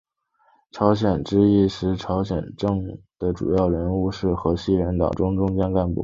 [0.71, 5.99] 朝鲜之役时朝鲜朝政的主要人物和西人党的中坚干部。